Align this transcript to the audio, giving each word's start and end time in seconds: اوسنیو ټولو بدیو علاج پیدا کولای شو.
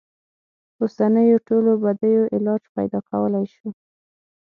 اوسنیو 0.81 1.37
ټولو 1.47 1.71
بدیو 1.83 2.23
علاج 2.35 2.63
پیدا 2.75 2.99
کولای 3.09 3.45
شو. 3.53 3.67